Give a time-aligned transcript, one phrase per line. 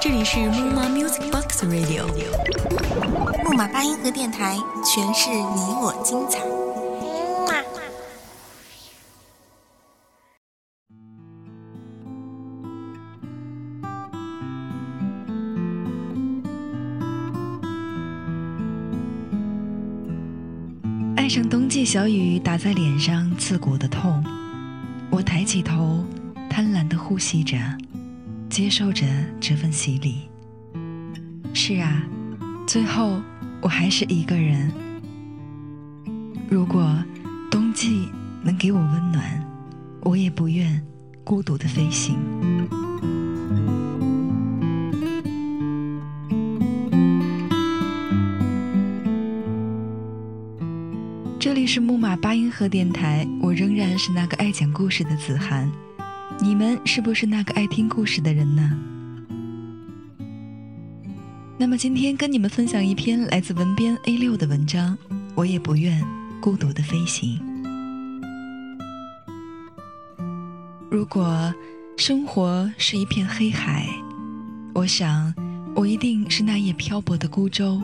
[0.00, 2.06] 这里是木马 Music Box Radio，
[3.44, 6.40] 木马八音盒电台，诠释你我精彩。
[21.16, 24.24] 爱上冬季小雨打在脸上刺骨的痛，
[25.10, 26.04] 我抬起头，
[26.50, 27.56] 贪婪的呼吸着，
[28.50, 29.06] 接受着
[29.40, 30.28] 这份洗礼。
[31.54, 32.02] 是啊，
[32.66, 33.22] 最后
[33.62, 34.70] 我还是一个人。
[36.50, 36.92] 如果
[37.50, 38.08] 冬季
[38.42, 39.24] 能给我温暖，
[40.02, 40.84] 我也不愿
[41.22, 42.18] 孤独的飞行。
[51.38, 55.70] 这里是木马八音盒电台，我仍然是那个爱讲故事的子涵。
[56.42, 58.78] 你们是不是那个爱听故事的人呢？
[61.58, 64.96] 那么今天跟你们分享一篇来自文编 A 六的文章，
[65.34, 66.02] 我也不愿
[66.40, 67.38] 孤独的飞行。
[70.90, 71.54] 如果
[71.98, 73.86] 生活是一片黑海，
[74.72, 75.34] 我想
[75.74, 77.78] 我一定是那叶漂泊的孤舟，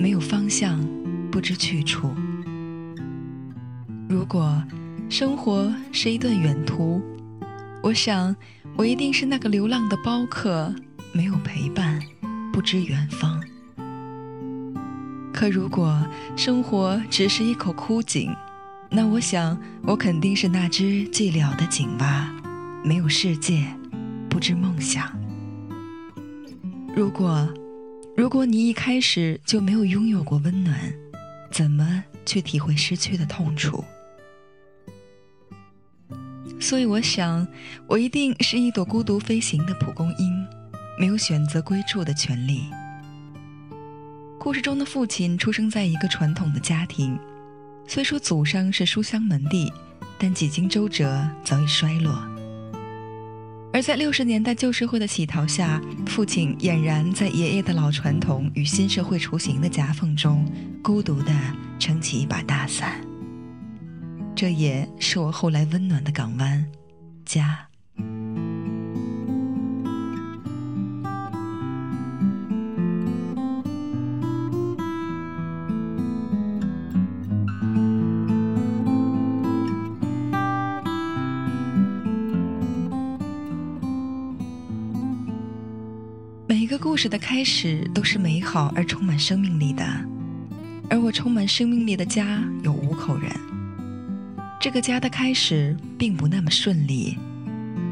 [0.00, 0.84] 没有方向，
[1.30, 2.12] 不知去处。
[4.08, 4.60] 如果
[5.08, 7.00] 生活是一段远途，
[7.84, 8.34] 我想
[8.78, 10.74] 我一定是那个流浪的包客，
[11.12, 12.00] 没有陪伴，
[12.50, 13.38] 不知远方。
[15.34, 16.02] 可如果
[16.34, 18.34] 生活只是一口枯井，
[18.90, 22.34] 那我想我肯定是那只寂寥的井蛙，
[22.82, 23.66] 没有世界，
[24.30, 25.12] 不知梦想。
[26.96, 27.46] 如果
[28.16, 30.74] 如果你一开始就没有拥有过温暖，
[31.52, 33.84] 怎么去体会失去的痛楚？
[36.60, 37.46] 所以我想，
[37.86, 40.46] 我一定是一朵孤独飞行的蒲公英，
[40.98, 42.62] 没有选择归处的权利。
[44.38, 47.18] 故事中的父亲出生在一个传统的家庭，
[47.86, 49.72] 虽说祖上是书香门第，
[50.18, 52.22] 但几经周折早已衰落。
[53.72, 60.46] 而在六十年代旧社会的洗陶下，父亲俨然在爷爷的老传统与新社会雏形的夹缝中，
[60.82, 61.32] 孤独地
[61.78, 63.00] 撑起一把大伞。
[64.44, 66.66] 这也是我后来温暖的港湾，
[67.24, 67.66] 家。
[86.46, 89.82] 每一个故事的开始都是美好而充满生命力的，
[90.90, 93.53] 而我充满生命力的家有五口人。
[94.64, 97.18] 这个家的开始并不那么顺利，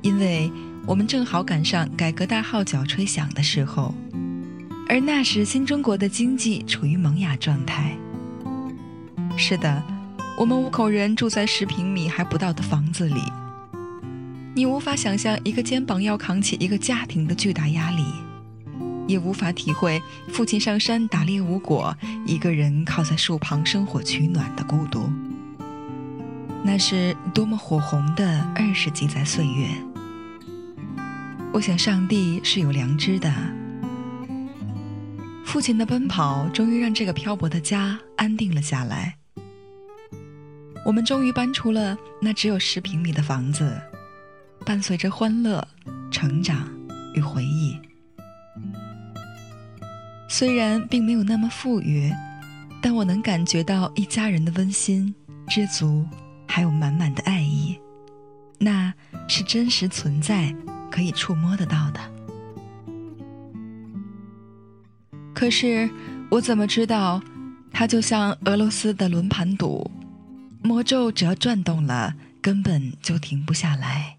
[0.00, 0.50] 因为
[0.86, 3.94] 我们正好赶上改革大号角吹响的时候，
[4.88, 7.94] 而那时新中国的经济处于萌芽状态。
[9.36, 9.84] 是的，
[10.38, 13.20] 我们五口人住在十平米还不到的房子里，
[14.54, 18.02] 你无法想象一个肩膀要扛起一个家庭的巨大压力，
[19.06, 21.94] 也无法体会父亲上山打猎无果，
[22.24, 25.12] 一个人靠在树旁生火取暖的孤独。
[26.66, 29.68] 那是多么火红的二十几载岁月！
[31.52, 33.30] 我想上帝是有良知的。
[35.44, 39.14] 父亲的奔跑终于让这个漂泊的家安定了下来。
[40.86, 43.78] 我们终于搬出了那只有十平米的房子，
[44.64, 45.68] 伴随着欢乐、
[46.10, 46.66] 成长
[47.14, 47.78] 与回忆。
[50.30, 52.10] 虽然并没有那么富裕，
[52.80, 55.14] 但我能感觉到一家人的温馨、
[55.48, 56.04] 知足。
[56.54, 57.76] 还有满满的爱意，
[58.60, 58.94] 那
[59.26, 60.54] 是真实存在、
[60.88, 62.00] 可以触摸得到的。
[65.34, 65.90] 可是
[66.30, 67.20] 我怎么知道，
[67.72, 69.90] 它就像俄罗斯的轮盘赌，
[70.62, 74.18] 魔咒只要转动了，根本就停不下来。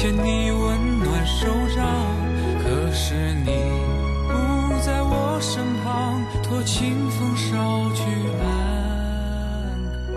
[0.00, 1.84] 牵你温暖手掌
[2.62, 3.46] 可是你
[4.28, 8.02] 不在我身旁托清风捎去
[8.40, 8.46] 安
[10.06, 10.14] 康。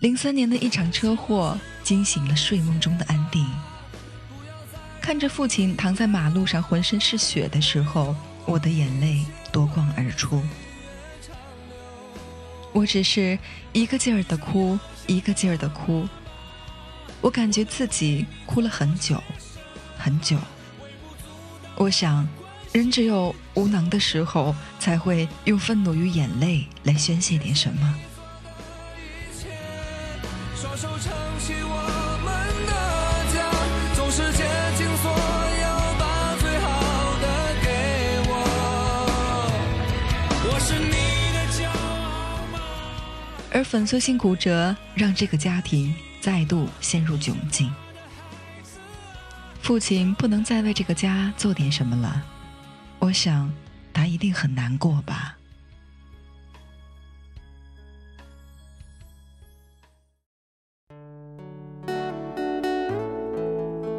[0.00, 3.46] 零三年的一场车祸惊醒了睡梦中的安定。
[5.00, 8.14] 看着父亲躺在马路上浑身是血的时候
[8.44, 10.42] 我的眼泪夺眶而出。
[12.74, 13.38] 我只是
[13.72, 16.06] 一个劲儿的哭一个劲儿的哭
[17.22, 19.22] 我感觉自己哭了很久，
[19.96, 20.36] 很久。
[21.76, 22.28] 我想，
[22.72, 27.94] 人只有无能的时候，才会用愤怒与眼泪来宣泄点什么。
[30.56, 31.76] 双手撑起我
[32.24, 32.26] 们
[32.66, 32.72] 的
[33.32, 33.36] 家，
[33.94, 34.42] 总是竭
[34.76, 35.10] 尽所
[35.62, 35.66] 有
[35.98, 36.66] 把最好
[37.22, 37.24] 的
[37.62, 37.68] 给
[38.28, 38.32] 我。
[40.50, 40.90] 我是你
[41.34, 41.72] 的骄傲
[42.52, 42.58] 吗？
[43.52, 47.68] 而粉碎性骨折让这个家庭再度陷入窘境。
[49.60, 52.22] 父亲不能再为这个家做点什么了，
[53.00, 53.52] 我想
[53.92, 55.36] 他一定很难过吧。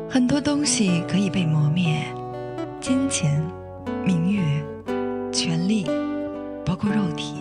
[0.09, 2.05] 很多东西可以被磨灭，
[2.79, 3.43] 金钱、
[4.05, 4.63] 名誉、
[5.29, 5.85] 权力，
[6.65, 7.35] 包括肉体，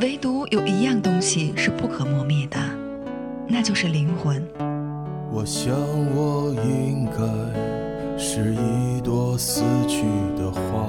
[0.00, 2.58] 唯独有一样东西是不可磨灭的，
[3.52, 4.42] 那就是灵魂。
[5.30, 5.76] 我想，
[6.16, 10.04] 我应该是一朵死去
[10.38, 10.88] 的花，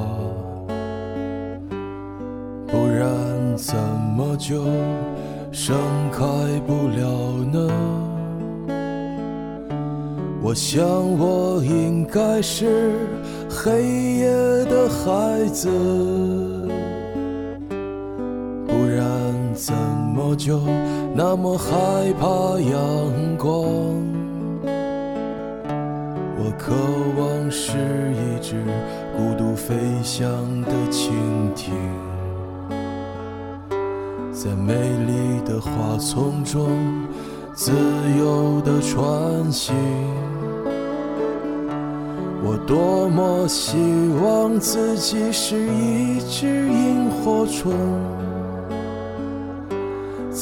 [2.65, 3.05] 不然
[3.57, 3.75] 怎
[4.15, 4.63] 么就
[5.51, 5.75] 盛
[6.09, 6.23] 开
[6.65, 7.69] 不了呢？
[10.41, 10.87] 我想，
[11.19, 12.93] 我应该是
[13.49, 13.83] 黑
[14.19, 14.27] 夜
[14.69, 15.69] 的孩子，
[18.65, 19.05] 不然
[19.53, 19.73] 怎
[20.15, 20.61] 么就
[21.15, 22.25] 那么害怕
[22.59, 23.53] 阳光？
[26.35, 26.73] 我渴
[27.15, 27.77] 望是
[28.13, 28.63] 一只
[29.15, 30.27] 孤独飞翔
[30.63, 31.11] 的蜻
[31.55, 31.71] 蜓，
[34.31, 36.67] 在美丽的花丛中
[37.53, 37.71] 自
[38.17, 39.75] 由地穿行。
[42.43, 43.77] 我多么希
[44.23, 47.71] 望自己是一只萤火虫，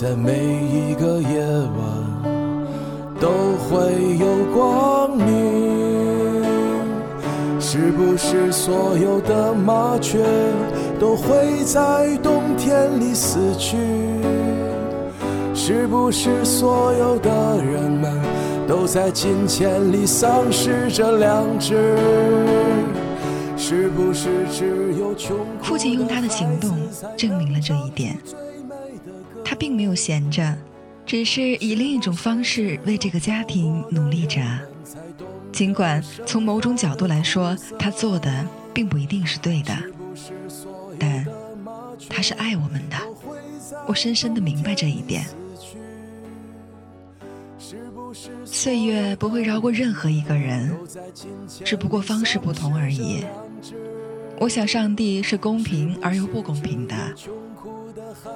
[0.02, 1.80] 在每一个夜晚
[3.20, 3.30] 都
[3.70, 6.44] 会有光明。
[7.60, 10.18] 是不是所有的麻雀
[11.00, 13.78] 都会在冬天里死去？
[15.54, 18.12] 是不是所有的人们
[18.68, 21.96] 都在金钱里丧失着良知？
[23.56, 26.76] 是不是只有穷父亲用他的行动
[27.16, 28.18] 证明了这一点。
[29.62, 30.58] 并没有闲着，
[31.06, 34.42] 只是以另一种方式为这个家庭努力着。
[35.52, 38.44] 尽管从某种角度来说，他做的
[38.74, 39.78] 并不一定是对的，
[40.98, 41.24] 但
[42.10, 42.98] 他是爱我们的，
[43.86, 45.24] 我深深的明白这一点。
[48.44, 50.76] 岁月不会饶过任何一个人，
[51.64, 53.24] 只不过方式不同而已。
[54.40, 56.96] 我想上帝是公平而又不公平的。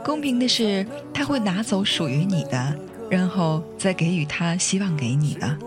[0.03, 2.75] 公平的是，他会拿走属于你的，
[3.09, 5.57] 然后再给予他希望给你的。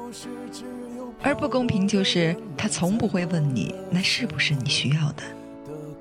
[1.21, 5.23] 而不公平就是，他从不会问你那是不是你需要的，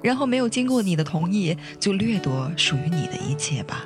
[0.02, 3.86] 然后没有经过你的同意就掠夺属于你的一切吧。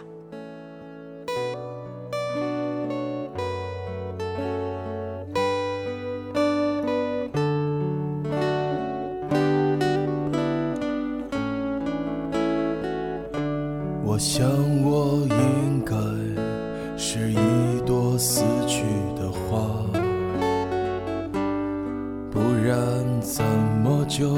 [22.61, 23.43] 然怎
[23.83, 24.35] 么就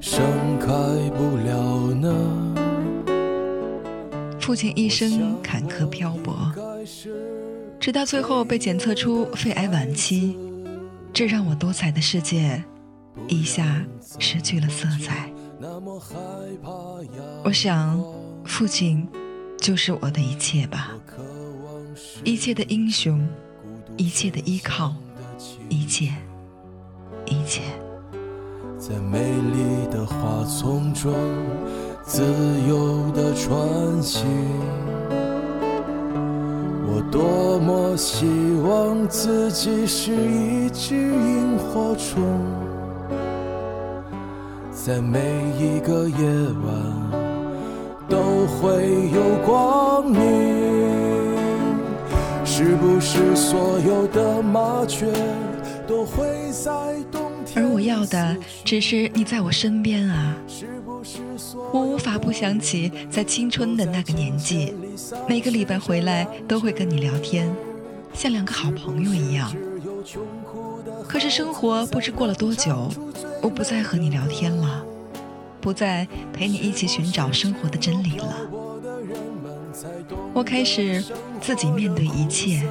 [0.00, 0.20] 盛
[0.58, 0.68] 开
[1.16, 2.54] 不了呢？
[4.38, 6.34] 父亲一生坎坷漂泊，
[7.78, 10.36] 直到最后被检测出肺癌晚期，
[11.12, 12.62] 这让我多彩的世界
[13.28, 13.84] 一下
[14.18, 15.30] 失去了色彩。
[17.44, 18.02] 我想，
[18.44, 19.06] 父亲
[19.58, 20.90] 就是我的一切吧，
[22.24, 23.24] 一切的英雄，
[23.96, 24.94] 一切的依靠，
[25.68, 26.12] 一切。
[27.30, 27.62] 一切，
[28.76, 31.14] 在美丽的花丛中
[32.02, 32.24] 自
[32.68, 34.26] 由的穿行。
[36.88, 38.26] 我多么希
[38.66, 42.20] 望自己是一只萤火虫，
[44.72, 45.20] 在每
[45.56, 46.26] 一个夜
[46.64, 46.74] 晚
[48.08, 48.18] 都
[48.56, 50.20] 会有光明。
[52.44, 55.06] 是不是所有的麻雀？
[57.56, 60.36] 而我要的只是你在我身边啊！
[61.72, 64.72] 我无法不想起在青春的那个年纪，
[65.28, 67.52] 每个礼拜回来都会跟你聊天，
[68.14, 69.52] 像两个好朋友一样。
[71.08, 72.88] 可是生活不知过了多久，
[73.42, 74.84] 我不再和你聊天了，
[75.60, 78.36] 不再陪你一起寻找生活的真理了。
[80.32, 81.02] 我开始
[81.40, 82.62] 自己面对一切，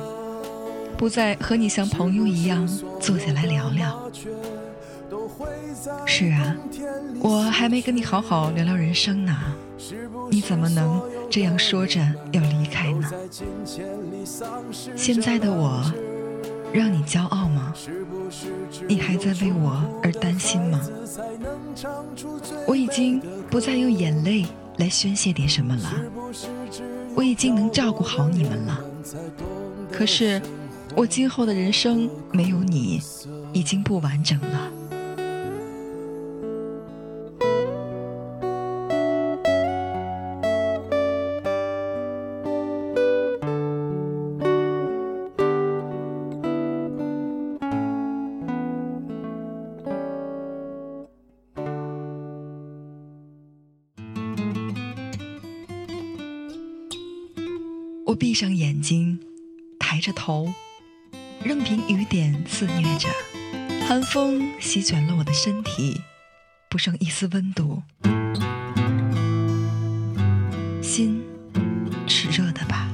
[0.99, 2.67] 不再和你像朋友一样
[2.99, 4.11] 坐下来聊聊。
[6.05, 6.53] 是啊，
[7.21, 9.33] 我还没跟你好好聊聊人生呢，
[10.29, 12.01] 你怎么能这样说着
[12.33, 13.09] 要离开呢？
[14.93, 15.81] 现在的我，
[16.73, 17.73] 让你骄傲吗？
[18.85, 20.81] 你还在为我而担心吗？
[22.67, 24.45] 我已经不再用眼泪
[24.79, 25.93] 来宣泄点什么了，
[27.15, 28.83] 我已经能照顾好你们了。
[29.89, 30.41] 可是，
[30.95, 32.99] 我今后的人生没有你，
[33.53, 34.71] 已经不完整了。
[58.05, 59.19] 我闭上眼睛，
[59.79, 60.51] 抬着头，
[61.41, 63.07] 任凭雨点肆虐着，
[63.87, 66.01] 寒风席卷了我的身体，
[66.69, 67.81] 不剩一丝温度。
[70.81, 71.23] 心
[72.07, 72.89] 是热的吧？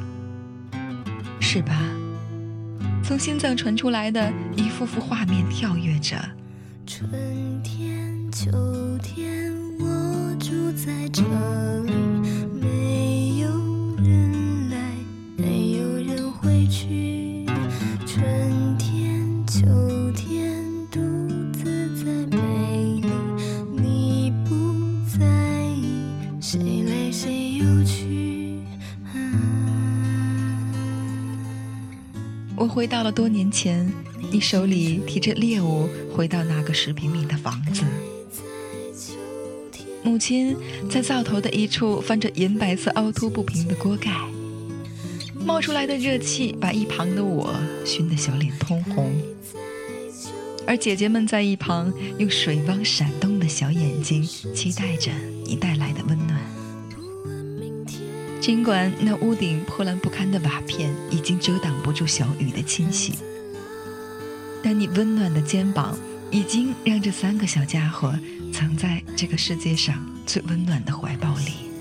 [1.41, 1.81] 是吧？
[3.03, 6.17] 从心脏传出来的一幅幅画面跳跃着。
[6.85, 7.09] 春
[7.63, 8.51] 天、秋
[8.99, 9.34] 天，
[32.85, 33.91] 回到了多年前，
[34.31, 37.83] 你手里提着猎物回到那个十平米的房子。
[40.03, 40.55] 母亲
[40.87, 44.11] 在灶头的一处翻着银白色凹凸不平的锅盖，
[45.43, 49.11] 冒出来的热气把一旁的我熏得小脸通红，
[50.67, 54.21] 而姐姐们在一旁用水汪闪动的小眼睛
[54.53, 55.11] 期待着
[55.43, 56.54] 你带来的温暖。
[58.45, 63.15] 尽管那屋顶破烂不堪的瓦片已经遮挡不住小雨的侵袭，
[64.61, 65.97] 但你温暖的肩膀
[66.29, 68.13] 已经让这三个小家伙
[68.53, 69.95] 藏在这个世界上
[70.27, 71.71] 最温暖的怀抱里。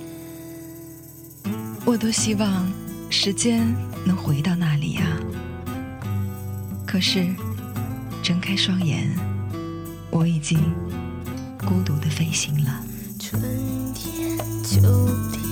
[1.85, 2.67] 我多希望
[3.11, 3.63] 时间
[4.07, 5.03] 能回到那里呀、
[6.87, 7.27] 可是，
[8.23, 9.15] 睁开双眼，
[10.11, 10.59] 我已经
[11.59, 12.83] 孤独的飞行了。
[13.21, 13.39] 春
[13.93, 14.81] 天、秋
[15.31, 15.44] 天，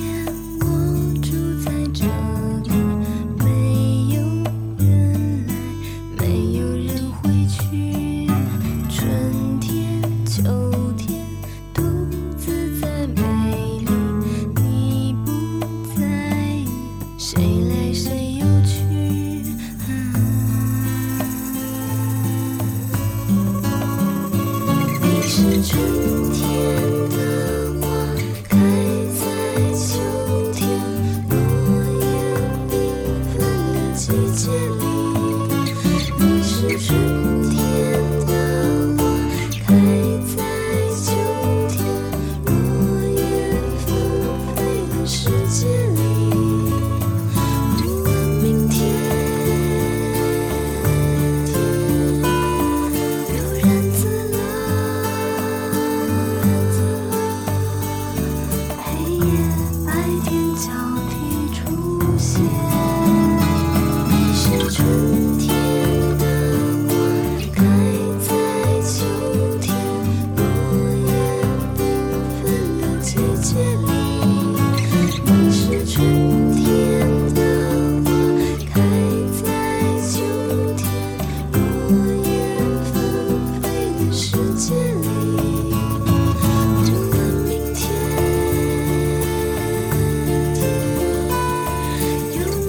[34.69, 35.73] 里。
[36.19, 37.02] 你是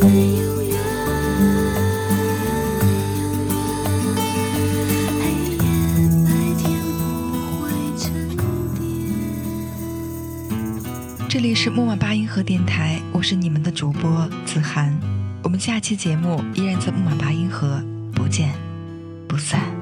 [0.04, 0.10] 这
[11.40, 14.94] 里是木马八音盒电台，我是你们的主播子涵。
[15.42, 17.82] 我们下期节目依然在木马八音盒，
[18.14, 18.54] 不见
[19.28, 19.73] 不散。